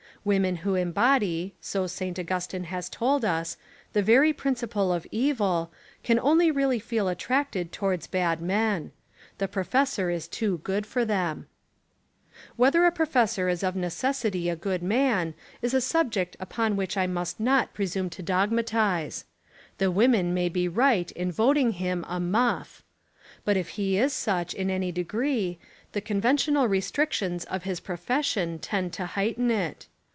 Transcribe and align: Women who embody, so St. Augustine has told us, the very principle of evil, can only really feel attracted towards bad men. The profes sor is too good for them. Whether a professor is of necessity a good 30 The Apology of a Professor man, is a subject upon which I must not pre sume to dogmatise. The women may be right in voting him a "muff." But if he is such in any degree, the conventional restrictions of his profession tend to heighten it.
Women 0.23 0.57
who 0.57 0.75
embody, 0.75 1.55
so 1.61 1.87
St. 1.87 2.19
Augustine 2.19 2.65
has 2.65 2.89
told 2.89 3.25
us, 3.25 3.57
the 3.93 4.03
very 4.03 4.31
principle 4.33 4.93
of 4.93 5.07
evil, 5.09 5.71
can 6.03 6.19
only 6.19 6.51
really 6.51 6.77
feel 6.77 7.07
attracted 7.07 7.71
towards 7.71 8.05
bad 8.05 8.39
men. 8.39 8.91
The 9.39 9.47
profes 9.47 9.87
sor 9.87 10.11
is 10.11 10.27
too 10.27 10.59
good 10.59 10.85
for 10.85 11.03
them. 11.05 11.47
Whether 12.55 12.85
a 12.85 12.91
professor 12.91 13.49
is 13.49 13.63
of 13.63 13.75
necessity 13.75 14.47
a 14.47 14.55
good 14.55 14.81
30 14.81 14.87
The 14.87 14.95
Apology 14.95 15.05
of 15.07 15.07
a 15.07 15.09
Professor 15.09 15.25
man, 15.25 15.33
is 15.63 15.73
a 15.73 15.81
subject 15.81 16.37
upon 16.39 16.75
which 16.75 16.97
I 16.97 17.07
must 17.07 17.39
not 17.39 17.73
pre 17.73 17.87
sume 17.87 18.11
to 18.11 18.21
dogmatise. 18.21 19.25
The 19.79 19.89
women 19.89 20.35
may 20.35 20.49
be 20.49 20.67
right 20.67 21.11
in 21.13 21.31
voting 21.31 21.71
him 21.71 22.05
a 22.07 22.19
"muff." 22.19 22.83
But 23.43 23.57
if 23.57 23.69
he 23.69 23.97
is 23.97 24.13
such 24.13 24.53
in 24.53 24.69
any 24.69 24.91
degree, 24.91 25.57
the 25.93 25.99
conventional 26.01 26.67
restrictions 26.67 27.43
of 27.45 27.63
his 27.63 27.79
profession 27.79 28.59
tend 28.59 28.93
to 28.93 29.07
heighten 29.07 29.49
it. 29.49 29.87